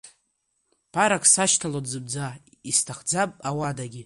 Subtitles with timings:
[0.91, 2.27] Ԥарак сашьҭалом зынӡа,
[2.69, 3.99] исҭахӡам ауадагьы.